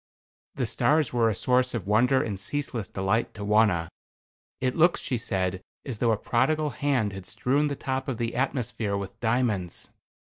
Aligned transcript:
The 0.55 0.65
stars 0.65 1.13
were 1.13 1.29
a 1.29 1.35
source 1.35 1.75
of 1.75 1.85
wonder 1.85 2.23
and 2.23 2.39
ceaseless 2.39 2.87
delight 2.87 3.35
to 3.35 3.45
Wauna. 3.45 3.87
"It 4.59 4.73
looks," 4.75 4.99
she 4.99 5.19
said, 5.19 5.61
"as 5.85 5.99
though 5.99 6.09
a 6.11 6.17
prodigal 6.17 6.71
hand 6.71 7.13
had 7.13 7.27
strewn 7.27 7.67
the 7.67 7.75
top 7.75 8.07
of 8.07 8.17
the 8.17 8.35
atmosphere 8.35 8.97
with 8.97 9.19
diamonds." 9.19 9.91